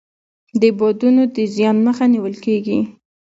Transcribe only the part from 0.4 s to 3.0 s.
د بادونو د زیان مخه نیول کیږي.